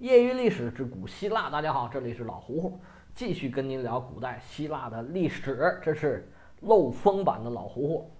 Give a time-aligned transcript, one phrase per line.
[0.00, 2.80] 业余历史之古希腊，大家好，这里是老胡胡，
[3.14, 5.78] 继续跟您聊古代希腊的历史。
[5.84, 8.10] 这是漏风版的老胡胡，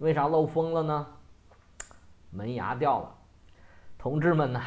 [0.00, 1.06] 为啥漏风了呢？
[2.28, 3.14] 门牙掉了，
[3.96, 4.60] 同志们呢？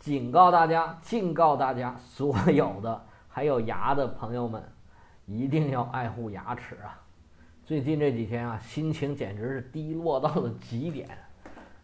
[0.00, 4.60] 警告大家，警告大家，所有的还有牙的朋友们，
[5.26, 7.00] 一定要爱护牙齿啊！
[7.64, 11.08] 最近这几天啊，心情简直是低落到了极点。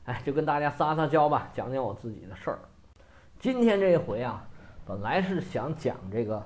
[0.06, 2.58] 哎，就跟大家撒撒娇吧，讲讲我自己的事儿。
[3.42, 4.48] 今天这一回啊，
[4.86, 6.40] 本来是想讲这个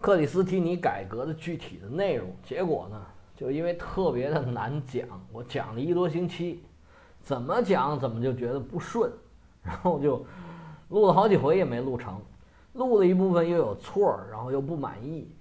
[0.00, 3.00] 克里斯提尼改革的具体的内容，结果呢，
[3.36, 6.64] 就因为特别的难讲，我讲了一多星期，
[7.20, 9.08] 怎么讲怎么就觉得不顺，
[9.62, 10.26] 然后就
[10.88, 12.20] 录了好几回也没录成，
[12.72, 15.32] 录了一部分又有错儿，然后又不满意，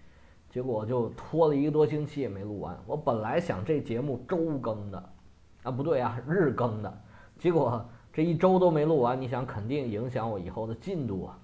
[0.52, 2.78] 结果就拖了一个多星期也没录完。
[2.86, 5.10] 我本来想这节目周更的，
[5.64, 7.02] 啊不对啊，日更的，
[7.40, 7.84] 结果。
[8.16, 11.38] 这一周都没录完，你想肯定影响我以后的进度啊，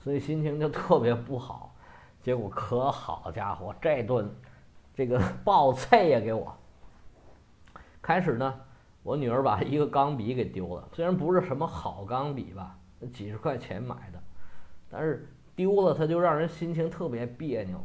[0.00, 1.72] 所以心情就特别不好。
[2.20, 4.28] 结果可好家伙，这顿
[4.92, 6.52] 这个 暴菜呀给我。
[8.02, 8.52] 开始呢，
[9.04, 12.76] 我女儿把一个钢笔给丢了，虽然不是什么好钢笔吧，
[13.12, 14.20] 几十块钱买的，
[14.90, 17.78] 但是丢了它就让人心情特别别扭，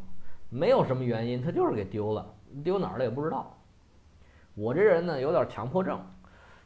[0.50, 3.56] 没有什么原因，它就是给丢了，丢哪儿了也不知道。
[4.56, 6.04] 我这人呢有点强迫症。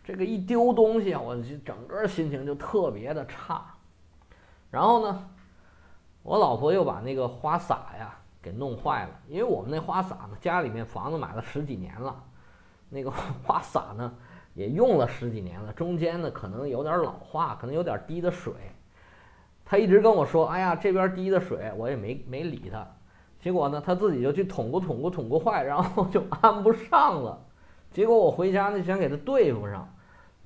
[0.07, 3.61] 这个一丢东西啊，我就整个心情就特别的差。
[4.71, 5.27] 然后呢，
[6.23, 12.23] 我老婆又把那个花洒呀给弄坏了，因为我们那花洒呢，家里面房子买了十几年了，
[12.87, 13.11] 那个
[13.43, 14.13] 花洒呢
[14.53, 18.53] 也用了十几年了，中间呢可能有点老化，可能有点滴的水。
[19.65, 22.87] 他一直跟我说：“哎呀，这边滴的水。”我也没没理他。
[23.41, 27.45] 结果呢，他自己就去捅咕捅咕捅咕坏，然后就安不上了。
[27.91, 29.93] 结果我回家呢，想给他对付上。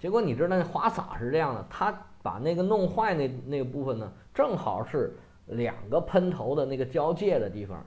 [0.01, 7.85] 结果你知道那花洒是这样的，他把那个弄坏那那个部分呢，正好是两个喷头的那个交界的地方。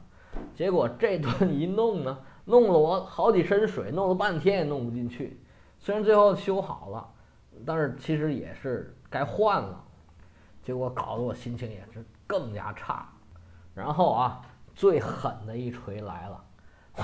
[0.55, 5.41] 结果这顿一弄呢，弄了我好几身水，弄了半天也弄不进去。
[5.81, 7.11] 虽然最后修好了，
[7.67, 9.83] 但是其实也是该换了。
[10.63, 13.09] 结果搞得我心情也是更加差。
[13.75, 14.41] 然后啊，
[14.73, 16.45] 最狠的一锤来了，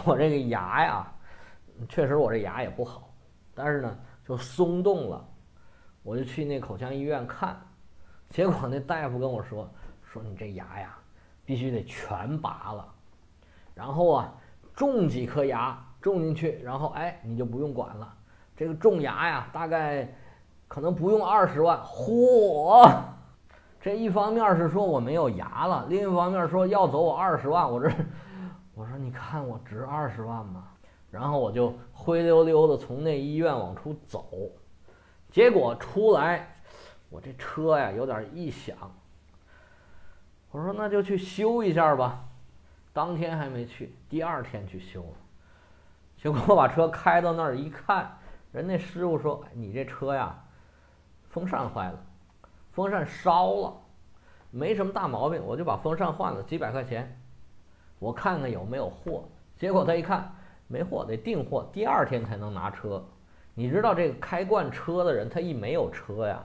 [0.06, 1.12] 我这个牙呀，
[1.88, 3.12] 确实我这牙也不好，
[3.56, 3.98] 但是呢。
[4.30, 5.24] 就松动了，
[6.04, 7.60] 我就去那口腔医院看，
[8.28, 9.68] 结果那大夫跟我说
[10.06, 10.96] ：“说你这牙呀，
[11.44, 12.88] 必须得全拔了，
[13.74, 14.32] 然后啊，
[14.74, 18.14] 种几颗牙种进去，然后哎，你就不用管了。
[18.56, 20.08] 这个种牙呀，大概
[20.68, 21.78] 可能不用二十万。
[21.80, 22.88] 嚯！
[23.80, 27.68] 这一方面是说我没有牙了，另一方面说要走我二十万。
[27.68, 27.90] 我这，
[28.74, 30.68] 我说你看我值二十万吗？
[31.10, 34.26] 然后我就。”灰溜溜的从那医院往出走，
[35.30, 36.56] 结果出来，
[37.10, 38.74] 我这车呀有点异响。
[40.50, 42.24] 我说那就去修一下吧，
[42.94, 45.16] 当天还没去，第二天去修了。
[46.16, 48.16] 结果我把车开到那儿一看，
[48.50, 50.42] 人那师傅说：“你这车呀，
[51.28, 52.02] 风扇坏了，
[52.72, 53.74] 风扇烧了，
[54.50, 57.20] 没什么大毛病，我就把风扇换了，几百块钱，
[57.98, 59.24] 我看看有没有货。”
[59.60, 60.34] 结果他一看。
[60.70, 63.04] 没货得订货，第二天才能拿车。
[63.54, 66.40] 你知道这个开惯车的人，他一没有车呀，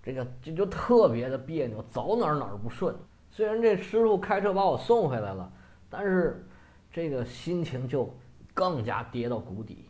[0.00, 2.94] 这个就就特别的别扭，走哪儿哪儿不顺。
[3.32, 5.50] 虽然这师傅开车把我送回来了，
[5.90, 6.46] 但是
[6.92, 8.08] 这个心情就
[8.54, 9.84] 更加跌到谷底。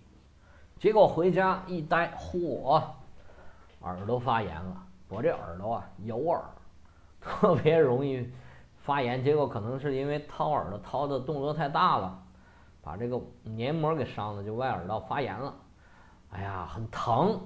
[0.79, 2.83] 结果回家一待，嚯，
[3.83, 4.83] 耳朵发炎了。
[5.11, 6.43] 我这耳朵啊，有耳，
[7.21, 8.27] 特别容易
[8.79, 9.23] 发炎。
[9.23, 12.23] 结果可能是因为掏耳朵掏的动作太大了。
[12.85, 15.55] 把这个黏膜给伤了，就外耳道发炎了，
[16.31, 17.41] 哎呀，很疼，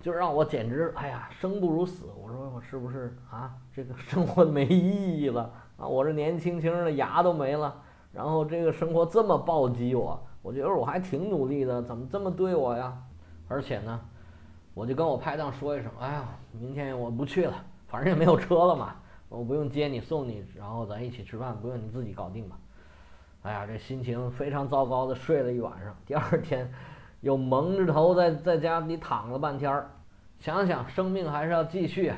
[0.00, 2.06] 就让我简直哎呀，生不如死。
[2.16, 3.52] 我说我是不是啊？
[3.74, 5.86] 这个生活没意义了啊！
[5.86, 12.96] 我这年轻轻的牙都没了，然后这个生活这么暴击我，我觉得我还挺努力的，怎么这么对我呀？
[13.48, 14.00] 而且呢，
[14.74, 18.94] 我就跟我拍档说一声，哎呀，明天我不去了，反正也没有车了嘛，
[19.28, 22.56] 我不用接你送你，然后咱一起吃饭，不用你自己搞定吧。
[23.42, 26.70] 哎呀，这心情非常糟糕的睡了一晚上，第二天
[27.20, 29.90] 又蒙着头在在家里躺了半天儿，
[30.38, 32.12] 想想生命还是要继续，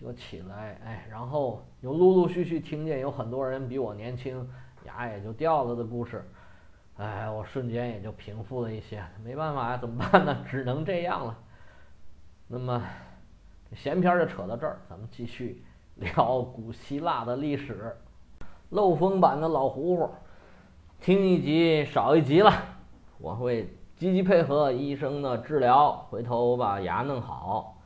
[0.00, 4.48] 就起来，哎，然后又陆陆续续听见有很多人比我年轻，
[4.84, 6.24] 牙也就掉了的故事，
[6.96, 10.38] 哎，我瞬间也就平复了一些，没办法呀，怎么办呢？
[10.48, 11.36] 只能这样了。
[12.46, 12.82] 那么
[13.74, 15.62] 闲篇就扯到这儿，咱们继续
[15.96, 17.94] 聊古希腊的历史，
[18.70, 20.08] 漏风版的老胡胡。
[21.00, 22.52] 听一集少一集了，
[23.18, 27.76] 我会积极配合医生的治疗，回头我把牙弄好。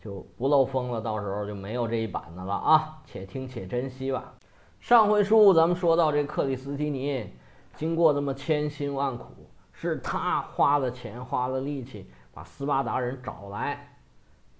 [0.00, 3.02] 就不漏风了，到时候就没有这一板子了啊！
[3.04, 4.32] 且听且珍惜吧。
[4.78, 7.32] 上回书咱们说到这克里斯提尼，
[7.74, 9.26] 经过这么千辛万苦，
[9.72, 13.96] 是他花了钱花了力气把斯巴达人找来，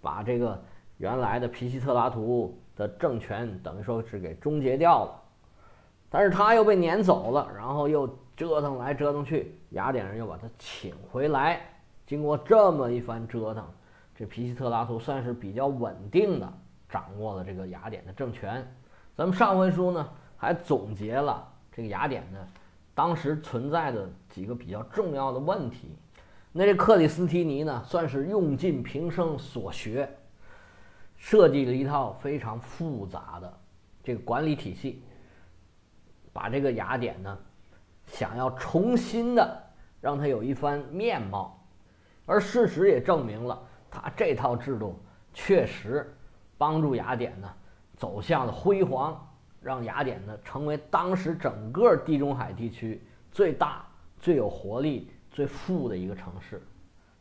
[0.00, 0.60] 把这个
[0.96, 5.22] 原来的皮西特拉图的政权等于说是给终结掉了。
[6.10, 11.60] 但是他又被撵走了，然后又折腾来折腾去，雅典人又把他请回来。
[12.06, 13.64] 经过这么一番折腾，
[14.16, 16.52] 这皮西特拉图算是比较稳定的
[16.88, 18.66] 掌握了这个雅典的政权。
[19.14, 22.38] 咱们上回书呢还总结了这个雅典呢
[22.94, 25.94] 当时存在的几个比较重要的问题。
[26.50, 30.08] 那这克里斯提尼呢算是用尽平生所学，
[31.18, 33.52] 设计了一套非常复杂的
[34.02, 35.02] 这个管理体系，
[36.32, 37.38] 把这个雅典呢
[38.06, 39.62] 想要重新的
[40.00, 41.54] 让它有一番面貌。
[42.26, 43.58] 而事实也证明了，
[43.90, 45.02] 他这套制度
[45.32, 46.14] 确实
[46.58, 47.48] 帮助雅典呢
[47.96, 49.18] 走向了辉煌，
[49.62, 53.02] 让雅典呢成为当时整个地中海地区
[53.32, 53.86] 最大、
[54.18, 56.62] 最有活力、最富的一个城市。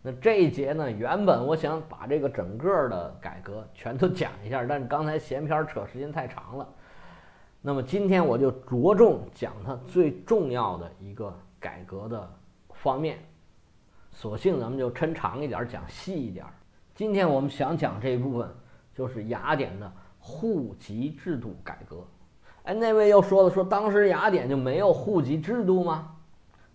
[0.02, 6.68] 那这一节呢，原本我想把这个整个的改革全都讲一下，但是刚才闲篇扯时间太长了。
[7.68, 12.34] 那么今天我就着重讲它最重要的一个改革的
[12.76, 13.20] 方面。
[14.10, 16.46] 索性咱们就抻长一点讲细一点。
[16.96, 18.50] 今天我们想讲这一部分，
[18.96, 22.08] 就是雅典的户籍制度改革。
[22.64, 26.16] 哎，那位又说了，说当时雅典就没有户籍制度吗？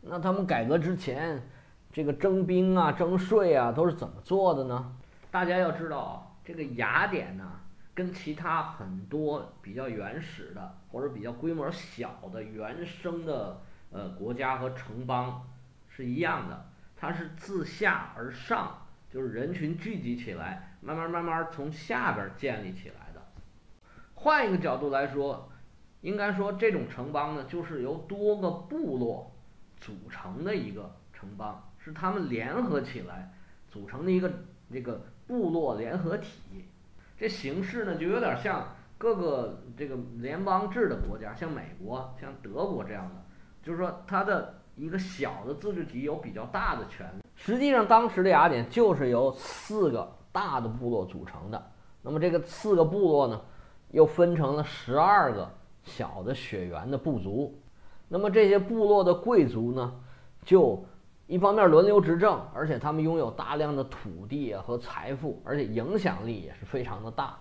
[0.02, 1.42] 那他们改革之前，
[1.90, 4.94] 这个征兵啊、征税啊都是怎么做的呢？
[5.30, 7.50] 大家要知道啊，这个雅典呢，
[7.94, 15.48] 跟其他很多比较原始的或者比较规模小的原生的呃国家和城邦
[15.88, 16.68] 是一样的。
[16.94, 23.20] 它是自下而上，就是人群聚集起来，慢慢慢慢从下边建立起来的。
[24.14, 25.50] 换一个角度来说，
[26.02, 29.32] 应该说这种城邦呢，就是由多个部落
[29.80, 33.32] 组成的一个城邦，是他们联合起来
[33.68, 34.32] 组成的一个
[34.70, 36.66] 这个部落联合体。
[37.18, 43.16] 这形式呢，就有点像各个这个联邦制的国家，像美国、像德国这样的，
[43.60, 44.54] 就是说它的。
[44.74, 47.22] 一个小的自治体有比较大的权力。
[47.34, 51.70] 实际上，当时的雅典就是由四个大的部落组成的。
[52.00, 53.38] 那么，这个四个部落呢，
[53.90, 55.46] 又分成了十二个
[55.82, 57.60] 小的血缘的部族。
[58.08, 59.92] 那么，这些部落的贵族呢，
[60.42, 60.82] 就
[61.26, 67.38] 一方面轮流执政，而且他们拥有大量的土地和财富，而且影响力也是非常的大。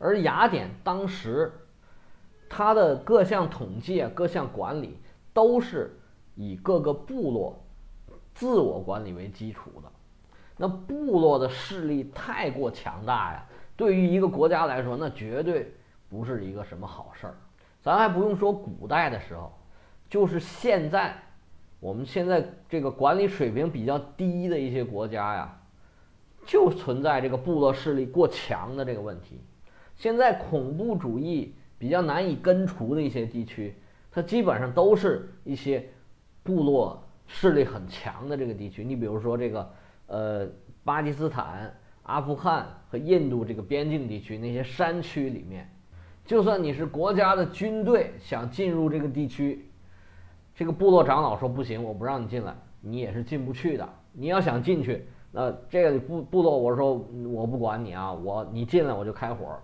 [0.00, 1.52] 而雅典当时，
[2.48, 4.98] 它的各项统计啊、各项管理
[5.32, 5.96] 都是。
[6.36, 7.62] 以各个部落
[8.32, 9.92] 自我管理为基础的，
[10.56, 13.44] 那部落的势力太过强大呀，
[13.76, 15.74] 对于一个国家来说，那绝对
[16.08, 17.34] 不是一个什么好事儿。
[17.82, 19.52] 咱还不用说古代的时候，
[20.08, 21.14] 就是现在，
[21.78, 25.60] 我们现在这个管理水平比较低的一些国家呀，
[26.46, 29.38] 就存在这个部落势力过强的这个问题。
[30.00, 33.74] 现在恐怖主义比较难以根除的一些地区，
[34.10, 35.86] 它基本上都是一些。
[36.42, 39.70] 部落势力很强的这个地区，你比如说这个，
[40.06, 40.48] 呃，
[40.82, 41.72] 巴基斯坦、
[42.04, 45.70] 阿富汗和印度这个边境地区那些山区里面，
[46.24, 49.70] 就算你是国家的军队想进入这个地区，
[50.54, 53.86] 这个部落长老说不行，我不让你进来，你也是进不去的。
[54.12, 56.94] 你要想进去，那这个部部落我说
[57.30, 59.60] 我不管你啊，我你进来我就开火。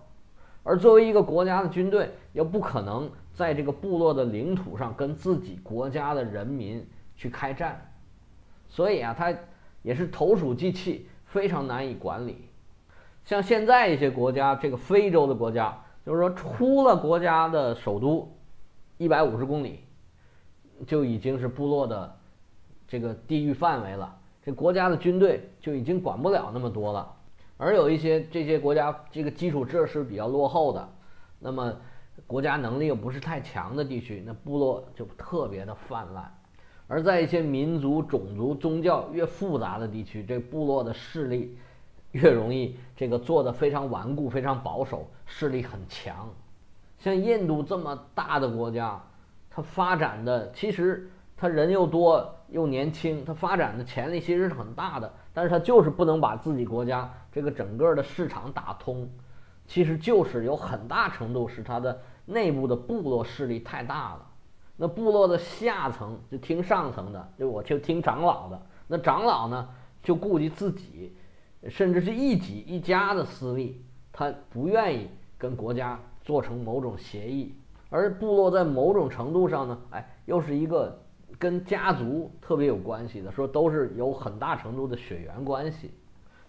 [0.67, 3.09] 而作为一个国家的军队，又不可能。
[3.33, 6.83] 在这个部落的领土上跟自己国家的人民
[7.15, 7.79] 去开战，
[8.67, 9.31] 所以啊，它
[9.83, 12.49] 也是投鼠忌器，非常难以管理。
[13.23, 18.35] 像现在一些国家，这个非洲的国家，就是说出了国家的首都
[18.97, 19.81] 一百五十公里，
[20.87, 22.17] 就已经是部落的
[22.87, 24.17] 这个地域范围了。
[24.43, 27.16] 这国家的军队就已经管不了那么多了。
[27.57, 30.89] 而有一些这些国家，这个基础设施比较落后的，
[31.39, 31.73] 那么。
[32.25, 36.25] 国家能力又不是太强的地区，那部落就特别的泛滥；
[36.87, 41.55] 而在一些民族、种族、宗教越复杂的地区，这部落的势力
[42.13, 46.27] 越容易这个做的非常顽固、非常保守，势力很强。
[46.97, 48.99] 像印度这么大的国家，
[49.51, 59.09] 它发展的其实它人又多又年轻，它发展的潜力其实是很大的，但是它就是不能把自己国家这个整个的市场打通。
[59.65, 64.25] 其实就是有很大程度是它的内部的部落势力太大了，
[64.77, 68.61] 那部落的下层就听上层的，就我就听长老的。
[68.87, 69.67] 那长老呢，
[70.01, 71.13] 就顾及自己，
[71.67, 77.53] 甚至是一己一家的私利，他不愿意跟国家做成某种协议。
[77.89, 80.97] 而部落在某种程度上呢，哎，又是一个
[81.39, 85.91] 跟家族特别有关系的，说都是有很大程度的血缘关系，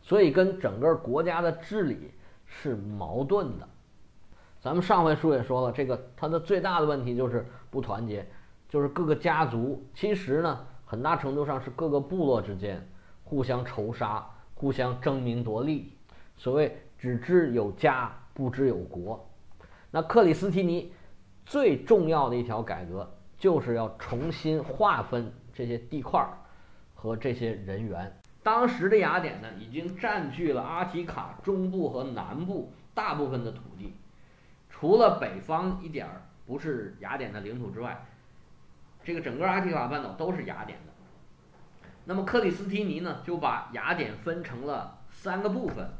[0.00, 2.12] 所以跟整个国家的治理
[2.46, 3.68] 是矛盾的。
[4.60, 8.26] 咱们上回书也说了，这个它的最大的问题就是不团结，
[8.68, 12.86] 就是各个家族其实呢，很大程度上是各个部落之间
[13.24, 15.92] 互相仇杀、互相争名夺利。
[16.36, 19.28] 所谓只知有家，不知有国。
[19.90, 20.92] 那克里斯提尼。
[21.50, 26.36] 最重要的一条改革，就是要重新划分这些地块儿
[26.94, 28.20] 和这些人员。
[28.42, 33.94] 当时的雅典呢，已经占据了阿提卡中部和南部大部分的土地，
[34.68, 38.06] 除了北方一点儿不是雅典的领土之外，
[39.04, 40.92] 这个整个阿提卡半岛都是雅典的。
[42.06, 45.90] 那么克里斯提尼呢，就把雅典分成了三个部分，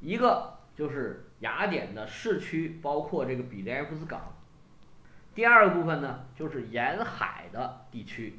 [0.00, 4.32] 一个就是雅典的市区，包括这个比利埃夫斯港。
[5.34, 8.38] 第二个部分呢，就是沿海的地区。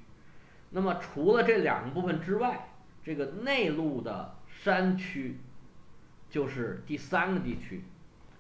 [0.72, 2.70] 那么除了这两个部分之外，
[3.04, 5.40] 这个内陆的山区
[6.30, 7.84] 就是第三个地区。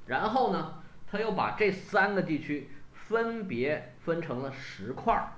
[0.06, 0.76] 然后呢，
[1.10, 5.32] 他又把这三个地区分别分成了十块儿。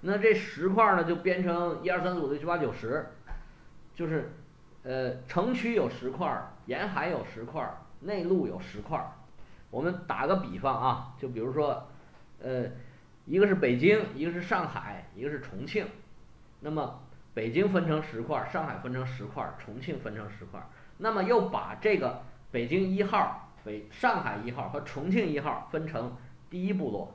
[0.00, 3.06] 那这十块儿呢，就编成一二三四五六七八九十，
[3.94, 4.32] 就是
[4.84, 9.12] 呃，城区有十块儿，沿海有十块儿，内陆有十块儿。
[9.70, 11.88] 我们打个比方啊，就比如说。
[12.42, 12.68] 呃，
[13.24, 15.86] 一个是北京，一个是上海，一个是重庆。
[16.60, 17.00] 那么
[17.34, 20.60] 北京分成十块，上海分成十块，重庆分成十块。
[20.98, 26.16] 那么又把这个北京一号、北上海一号和重庆一号分成
[26.50, 27.14] 第一部落。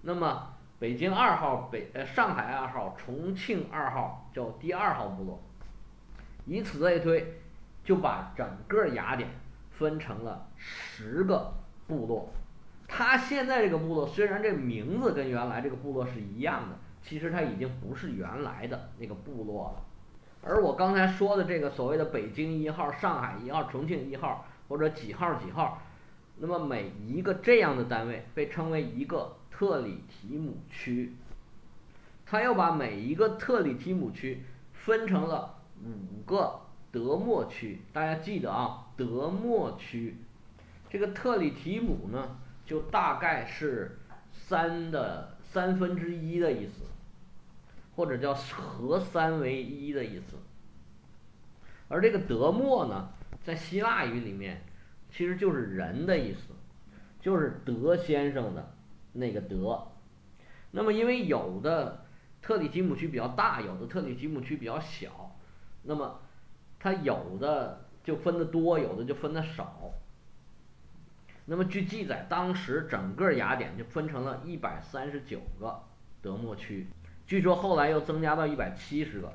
[0.00, 5.42] 那么北京二号、北呃上海二号、重庆二号叫第二号部落。
[6.44, 7.40] 以此类推，
[7.84, 9.28] 就把整个雅典
[9.70, 11.52] 分成了十个
[11.86, 12.32] 部落。
[12.94, 19.82] 他现在这个部落虽然这名字跟原来这个部落是一样的，其实他已经不是原来的那个部落了。
[20.42, 25.80] 而我刚才说的这个所谓的北京一号、上海一号、重庆一号或者几号几号，
[26.36, 31.14] 那么每一个这样的单位被称为一个特里提姆区。
[32.26, 34.42] 他又把每一个特里提姆区
[34.74, 37.80] 分成了五个德莫区。
[37.90, 40.18] 大家记得啊，德莫区
[40.90, 42.36] 这个特里提姆呢？
[42.72, 43.98] 就大概是
[44.32, 46.86] 三的三分之一的意思，
[47.94, 50.38] 或者叫合三为一的意思。
[51.88, 53.10] 而这个德莫呢，
[53.42, 54.64] 在希腊语里面
[55.10, 56.54] 其实就是人的意思，
[57.20, 58.74] 就是德先生的
[59.12, 59.88] 那个德。
[60.70, 62.06] 那么因为有的
[62.40, 65.36] 特里提姆区比较大，有的特里提姆区比较小，
[65.82, 66.22] 那么
[66.80, 69.92] 它有的就分的多，有的就分的少。
[71.44, 75.82] 那么据记载，当时整个雅典就分成了一百三十九个
[76.20, 76.86] 德莫区，
[77.26, 79.32] 据说后来又增加到一百七十个，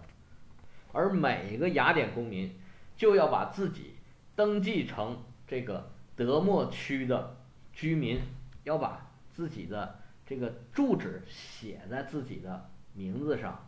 [0.94, 2.58] 而每一个雅典公民
[2.96, 3.96] 就要把自己
[4.36, 7.36] 登记成这个德莫区的
[7.74, 8.22] 居民，
[8.64, 13.68] 要把自己的这个住址写在自己的名字上。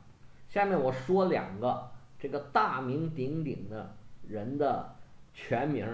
[0.50, 3.96] 下面我说两个这个大名鼎鼎的
[4.28, 4.96] 人的
[5.34, 5.86] 全名。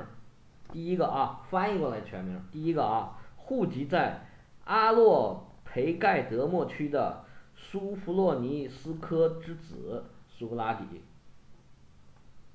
[0.71, 2.41] 第一个啊，翻译过来全名。
[2.51, 4.25] 第一个啊，户籍在
[4.65, 7.23] 阿洛培盖德莫区的
[7.55, 10.85] 苏弗洛尼斯科之子苏格拉底。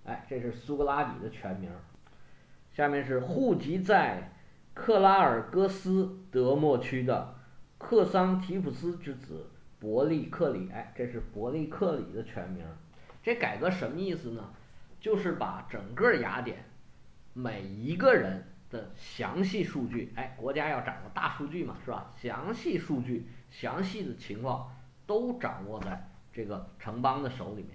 [0.05, 1.71] 哎，这是苏格拉底的全名。
[2.73, 4.33] 下面是户籍在
[4.75, 7.35] 克拉尔戈斯德莫区的
[7.79, 10.69] 克桑提普斯之子伯利克里。
[10.71, 12.65] 哎，这是伯利克里的全名。
[13.23, 14.53] 这改革什么意思呢？
[15.01, 16.70] 就是把整个雅典。
[17.33, 22.13] 每一个人的详细数据，哎，国家要掌握大数据嘛，是吧？
[22.17, 24.69] 详细数据、详细的情况
[25.07, 27.71] 都掌握在这个城邦的手里面。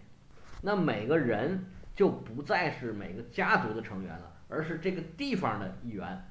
[0.61, 6.25] 那每个人就不再是每个家族的成员了，而是这个地方的一员，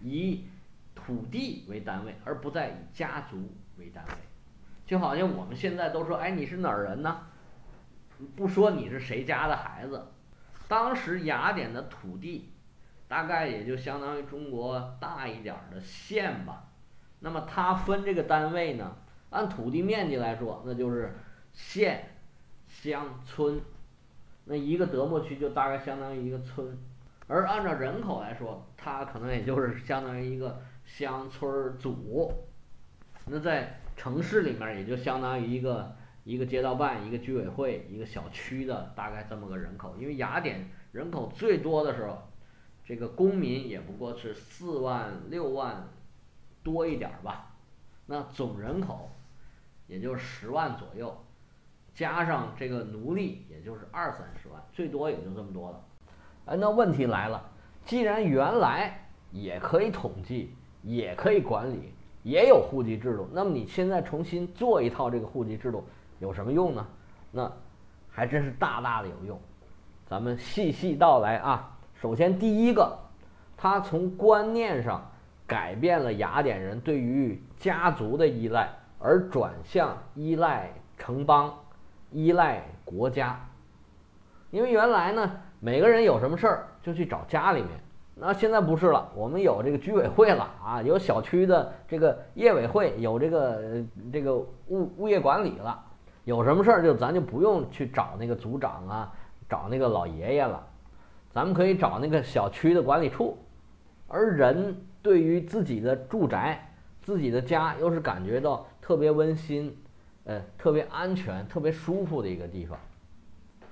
[0.00, 0.46] 以
[0.94, 4.12] 土地为单位，而不再以家族为单位。
[4.86, 7.26] 就好像我们现在都说，哎，你是哪儿人呢？
[8.34, 10.06] 不说你是谁家的孩子。
[10.68, 12.48] 当时雅典的土地。
[13.12, 16.64] 大概也就相当于中国大一点的县吧，
[17.20, 18.96] 那么它分这个单位呢，
[19.28, 21.14] 按土地面积来说，那就是
[21.52, 22.08] 县、
[22.66, 23.60] 乡村，
[24.46, 26.66] 那一个德莫区就大概相当于一个村，
[27.26, 32.32] 而按照人口来说，它可能也就是相当于一个乡村组，
[33.26, 39.94] 那在城市里面也就相当于一个一个街道办、一个居委会、一个小区的大概这么个人口。
[39.98, 42.31] 因为雅典人口最多的时候，
[42.84, 45.88] 这个公民也不过是四万六万
[46.62, 47.54] 多一点儿吧，
[48.06, 49.08] 那总人口
[49.86, 51.16] 也就十万左右，
[51.94, 55.84] 加上这个奴隶也就是二三十万，最多也就这么多了。
[56.46, 57.50] 哎，那问题来了，
[57.84, 61.92] 既然原来也可以统计，也可以管理。
[62.24, 65.84] 也有户籍制度，那么你现在重新做一套这个户籍制度
[66.20, 66.86] 有什么用呢？
[67.32, 67.52] 那
[68.08, 69.40] 还真是大大的有用。
[70.06, 71.71] 咱们细细道来啊。
[72.02, 72.98] 首先第一个，
[73.56, 75.08] 他从观念上
[75.46, 78.68] 改变了雅典人对于家族的依赖，
[78.98, 80.68] 而转向依赖
[80.98, 81.54] 城邦、
[82.10, 83.38] 依赖国家。
[84.50, 85.30] 因为原来呢，
[85.60, 87.70] 每个人有什么事儿就去找家里面。
[88.16, 93.62] 那现在不是了，我们有这个居委会了啊，有小区的这个业委会，有这个
[94.12, 95.80] 这个物物业管理了，
[96.24, 99.12] 有什么事儿就咱就不用去找那个组长啊，
[99.48, 100.66] 找那个老爷爷了，
[101.32, 103.38] 咱们可以找那个小区的管理处。
[104.06, 109.74] 而人对于自己的住宅、自己的家，又是感觉到特别温馨，
[110.24, 112.78] 呃，特别安全、特别舒服的一个地方。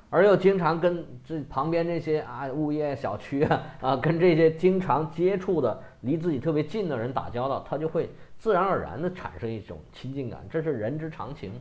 [0.09, 11.53] 而又经常跟这旁边这些啊物业小区啊啊跟这些经常接触的离自己特别近的人打交道，他就会自然而然的产生一种亲近感，这是人之常情。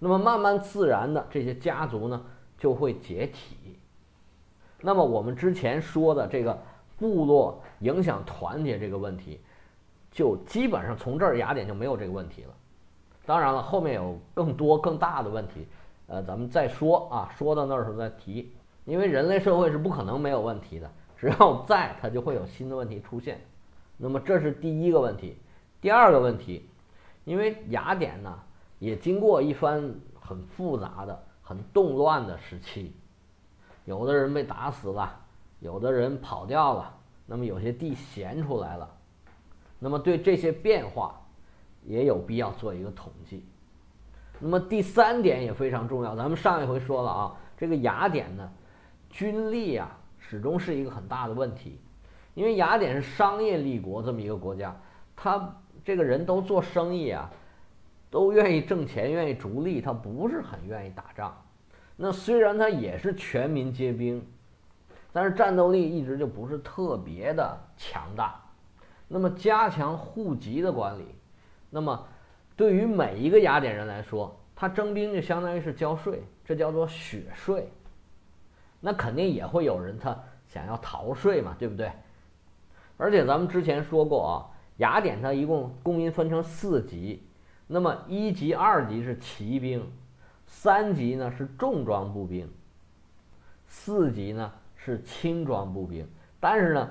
[0.00, 2.24] 那么慢慢自然的这些家族呢
[2.58, 3.78] 就会解体。
[4.82, 6.58] 那么我们之前说的这个
[6.98, 9.40] 部落影响团结这个问题，
[10.10, 12.54] 就基本上从这儿雅典就没有这个问题了。
[13.24, 15.66] 当然了，后面有更多更大的问题。
[16.08, 18.52] 呃，咱们再说啊，说到那儿时候再提，
[18.84, 23.40] 因为人类社会是不可能没有问题的，只要在，它就会有新的问题出现。
[23.96, 25.36] 那么这是第一个问题，
[25.80, 26.68] 第二个问题，
[27.24, 28.38] 因为雅典呢
[28.80, 32.92] 也经过一番很复杂的、很动乱的时期，
[33.84, 35.20] 有的人被打死了，
[35.60, 36.94] 有的人跑掉了，
[37.26, 38.88] 那么有些地闲出来了，
[39.78, 41.20] 那么对这些变化
[41.84, 43.44] 也有必要做一个统计。
[44.38, 48.50] 那么第三点也非常重要，咱们上一回说了啊，这个雅典呢，
[49.10, 51.80] 军力啊始终是一个很大的问题，
[52.34, 54.76] 因为雅典是商业立国这么一个国家，
[55.14, 57.30] 他这个人都做生意啊，
[58.10, 61.36] 都愿意挣钱，愿意逐利，他不是很愿意打仗。
[61.96, 64.24] 那虽然他也是全民皆兵，
[65.12, 68.40] 但是战斗力一直就不是特别的强大。
[69.08, 71.04] 那么加强户籍的管理，
[71.70, 72.08] 那么。
[72.54, 77.66] 对于每一个雅典人来说，他征兵就相当于是交税，这叫做血税。
[78.78, 81.90] 那肯定也会有人他想要逃税嘛，对不对？
[82.98, 84.34] 而且咱们之前说过啊，
[84.76, 87.22] 雅典它一共公民分成四级，
[87.66, 89.90] 那么一级、二级是骑兵，
[90.54, 92.46] 三级呢是重装步兵，
[93.66, 96.06] 四级呢是轻装步兵。
[96.38, 96.90] 但是呢。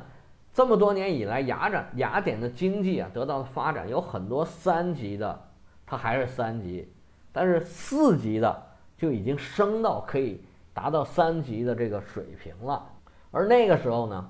[0.53, 5.47] 这么多年以来，雅典雅典的经济啊得到了发展，有很多三级的，
[5.85, 6.91] 它还是三级，
[7.31, 8.61] 但是四级的
[8.97, 10.43] 就已经升到可以
[10.73, 12.85] 达到三级的这个水平了。
[13.31, 14.29] 而那个时候呢，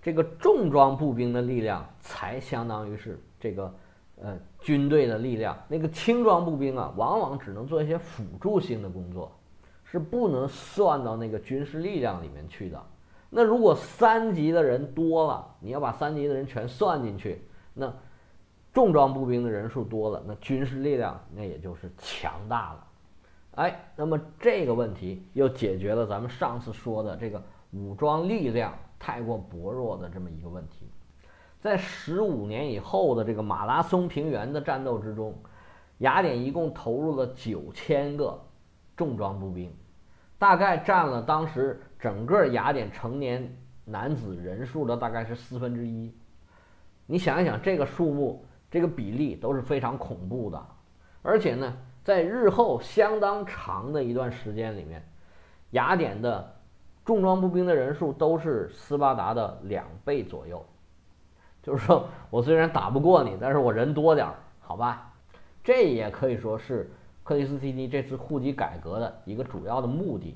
[0.00, 3.70] 这个重装步兵的力量才相当于是这个
[4.22, 9.30] 呃军队的力量，那个轻装步兵啊，往往只能做一些辅助性的工作，
[9.84, 12.82] 是不能算到那个军事力量里面去的。
[13.30, 17.42] 那如果三级的人多了，你要把三级的人全算进去，
[17.74, 17.92] 那
[18.72, 22.84] 重装步兵的人数多了，那军事力量那也就是强大了。
[23.56, 30.88] 哎，那么这个问题又解决了咱们上次说的这个武装力量太过薄弱的这么一个问题。
[31.60, 35.34] 在十五年以后的这个马拉松平原的战斗之中，
[35.98, 38.40] 雅典一共投入了九千个
[38.96, 39.74] 重装步兵。
[40.38, 46.14] 大概占了当时整个雅典成年男子人数的大概是四分之一，
[47.06, 50.64] 你想一想，这个数目、这个比例都是非常恐怖的。
[51.22, 55.04] 而且呢，在日后相当长的一段时间里面，
[55.70, 56.56] 雅典的
[57.04, 60.64] 重装步兵的人数都是斯巴达的两倍左右。
[61.62, 65.12] 就是说我虽然打不过你，但是我人多点儿，好吧？
[65.62, 66.90] 这也可以说是。
[67.24, 70.34] 克里斯提尼这次户籍改革的一个主要的目的，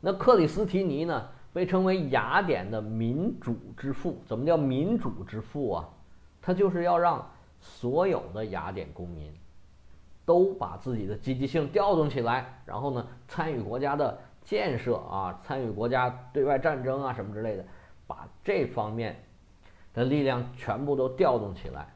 [0.00, 4.22] 那克里斯提尼呢被称为雅典的民主之父。
[4.24, 5.88] 怎么叫民主之父啊？
[6.40, 7.28] 他就是要让
[7.60, 9.34] 所有的雅典公民
[10.24, 17.64] 都把自己的积极性调动起来，然后呢参与国家的建设啊，参与国家对外战争啊什么之类的，
[18.06, 19.20] 把这方面
[19.92, 21.86] 的力量全部都调动起来。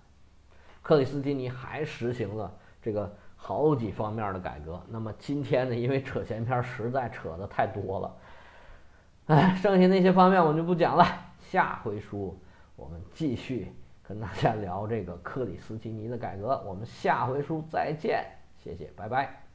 [0.82, 3.14] 克里斯提尼还实行了这个。
[3.38, 4.82] 好几方面的改革。
[4.88, 8.16] 那么今天呢，因为扯闲篇实在扯的太多了，
[9.26, 11.06] 哎，剩下那些方面我就不讲了。
[11.38, 12.36] 下回书
[12.74, 16.60] 我们继续跟大家聊这个克里斯蒂尼的改革。
[16.66, 18.24] 我们下回书再见，
[18.58, 19.45] 谢谢，拜拜。